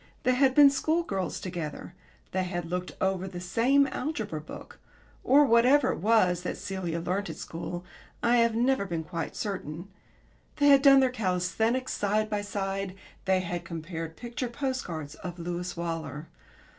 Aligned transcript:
They 0.23 0.33
had 0.33 0.55
been 0.55 0.71
schoolgirls 0.71 1.39
together; 1.39 1.93
they 2.31 2.43
had 2.45 2.65
looked 2.71 2.93
over 2.99 3.27
the 3.27 3.39
same 3.39 3.85
algebra 3.85 4.41
book 4.41 4.79
(or 5.23 5.45
whatever 5.45 5.91
it 5.91 5.99
was 5.99 6.41
that 6.41 6.57
Celia 6.57 6.99
learnt 6.99 7.29
at 7.29 7.35
school 7.35 7.85
I 8.23 8.37
have 8.37 8.55
never 8.55 8.85
been 8.85 9.03
quite 9.03 9.35
certain); 9.35 9.89
they 10.55 10.69
had 10.69 10.81
done 10.81 11.01
their 11.01 11.11
calisthenics 11.11 11.93
side 11.93 12.31
by 12.31 12.41
side; 12.41 12.95
they 13.25 13.41
had 13.41 13.63
compared 13.63 14.17
picture 14.17 14.49
post 14.49 14.83
cards 14.85 15.13
of 15.13 15.37
Lewis 15.37 15.77
Waller. 15.77 16.29